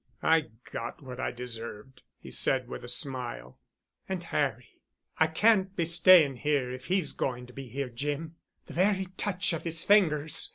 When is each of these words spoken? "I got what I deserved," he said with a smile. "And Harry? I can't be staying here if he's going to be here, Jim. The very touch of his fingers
"I 0.23 0.47
got 0.71 1.03
what 1.03 1.19
I 1.19 1.29
deserved," 1.29 2.01
he 2.17 2.31
said 2.31 2.67
with 2.67 2.83
a 2.83 2.87
smile. 2.87 3.59
"And 4.09 4.23
Harry? 4.23 4.81
I 5.19 5.27
can't 5.27 5.75
be 5.75 5.85
staying 5.85 6.37
here 6.37 6.71
if 6.71 6.85
he's 6.85 7.11
going 7.11 7.45
to 7.45 7.53
be 7.53 7.67
here, 7.67 7.89
Jim. 7.89 8.33
The 8.65 8.73
very 8.73 9.05
touch 9.15 9.53
of 9.53 9.61
his 9.61 9.83
fingers 9.83 10.49